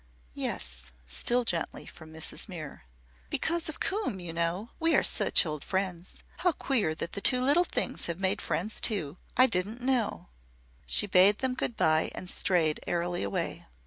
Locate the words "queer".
6.53-6.95